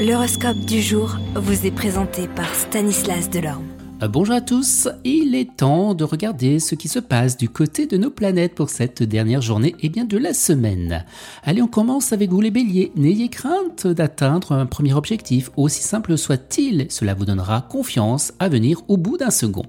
[0.00, 3.66] L'horoscope du jour vous est présenté par Stanislas Delorme.
[4.02, 7.84] Euh, bonjour à tous, il est temps de regarder ce qui se passe du côté
[7.84, 11.04] de nos planètes pour cette dernière journée et bien de la semaine.
[11.44, 12.92] Allez, on commence avec vous les béliers.
[12.96, 18.80] N'ayez crainte d'atteindre un premier objectif, aussi simple soit-il, cela vous donnera confiance à venir
[18.88, 19.66] au bout d'un second.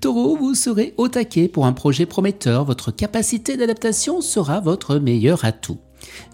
[0.00, 5.44] Taureau, vous serez au taquet pour un projet prometteur, votre capacité d'adaptation sera votre meilleur
[5.44, 5.76] atout.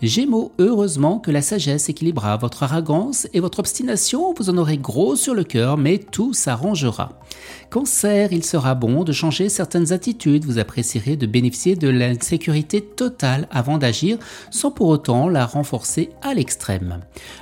[0.03, 5.17] Gémeaux, heureusement que la sagesse équilibrera votre arrogance et votre obstination, vous en aurez gros
[5.17, 7.21] sur le cœur, mais tout s'arrangera.
[7.71, 13.49] Cancer, il sera bon de changer certaines attitudes, vous apprécierez de bénéficier de l'insécurité totale
[13.51, 14.19] avant d'agir,
[14.51, 17.01] sans pour autant la renforcer à l'extrême.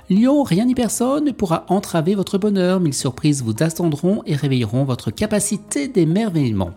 [0.08, 4.84] Lion, rien ni personne ne pourra entraver votre bonheur, mille surprises vous attendront et réveilleront
[4.84, 6.72] votre capacité d'émerveillement.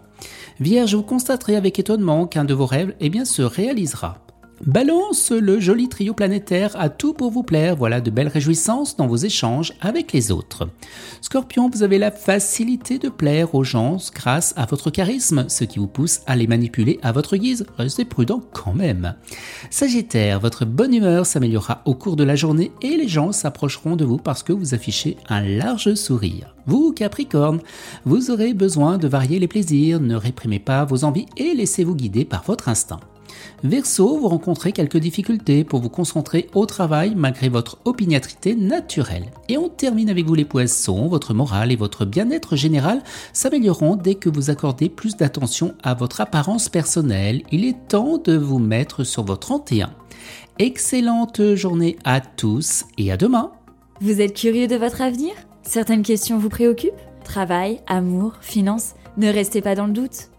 [0.59, 4.22] Vierge, vous constaterez avec étonnement qu'un de vos rêves eh bien, se réalisera.
[4.65, 9.07] Balance, le joli trio planétaire a tout pour vous plaire, voilà de belles réjouissances dans
[9.07, 10.69] vos échanges avec les autres.
[11.19, 15.79] Scorpion, vous avez la facilité de plaire aux gens grâce à votre charisme, ce qui
[15.79, 17.65] vous pousse à les manipuler à votre guise.
[17.77, 19.15] Restez prudent quand même.
[19.69, 24.05] Sagittaire, votre bonne humeur s'améliorera au cours de la journée et les gens s'approcheront de
[24.05, 26.55] vous parce que vous affichez un large sourire.
[26.67, 27.59] Vous, Capricorne,
[28.05, 32.23] vous aurez besoin de varier les plaisirs, ne réprimez pas vos envies et laissez-vous guider
[32.23, 33.01] par votre instinct.
[33.63, 39.25] Verseau, vous rencontrez quelques difficultés pour vous concentrer au travail malgré votre opiniâtrité naturelle.
[39.49, 44.15] Et on termine avec vous les poissons, votre morale et votre bien-être général s'amélioreront dès
[44.15, 47.43] que vous accordez plus d'attention à votre apparence personnelle.
[47.51, 49.91] Il est temps de vous mettre sur votre 31.
[50.59, 53.51] Excellente journée à tous et à demain.
[54.01, 55.33] Vous êtes curieux de votre avenir?
[55.63, 56.91] Certaines questions vous préoccupent?
[57.23, 58.95] Travail, amour, finances?
[59.17, 60.32] Ne restez pas dans le doute.